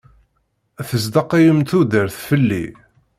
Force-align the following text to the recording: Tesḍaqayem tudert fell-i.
Tesḍaqayem 0.87 1.59
tudert 1.69 2.17
fell-i. 2.27 2.65